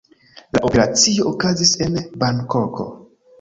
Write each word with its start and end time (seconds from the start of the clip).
La 0.55 0.61
operacio 0.69 1.25
okazis 1.33 1.75
en 1.89 2.01
Bankoko. 2.25 2.89